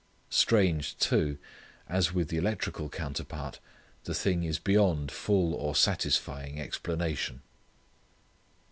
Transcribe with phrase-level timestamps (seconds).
[0.31, 1.37] Strange too,
[1.87, 3.59] as with the electrical counterpart,
[4.05, 7.43] the thing is beyond full or satisfying explanation.